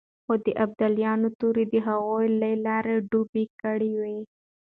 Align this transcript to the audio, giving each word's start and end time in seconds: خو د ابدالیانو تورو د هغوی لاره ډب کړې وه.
خو 0.25 0.33
د 0.45 0.47
ابدالیانو 0.65 1.27
تورو 1.39 1.63
د 1.73 1.75
هغوی 1.87 2.27
لاره 2.67 2.95
ډب 3.09 3.33
کړې 3.63 3.91
وه. 4.01 4.17